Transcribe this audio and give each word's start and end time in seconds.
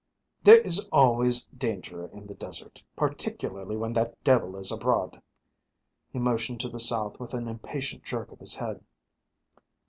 "There 0.43 0.59
is 0.59 0.79
always 0.91 1.43
danger 1.43 2.07
in 2.07 2.25
the 2.25 2.33
desert, 2.33 2.81
particularly 2.95 3.77
when 3.77 3.93
that 3.93 4.23
devil 4.23 4.57
is 4.57 4.71
abroad." 4.71 5.21
He 6.11 6.17
motioned 6.17 6.59
to 6.61 6.69
the 6.69 6.79
south 6.79 7.19
with 7.19 7.35
an 7.35 7.47
impatient 7.47 8.03
jerk 8.03 8.31
of 8.31 8.39
his 8.39 8.55
head. 8.55 8.83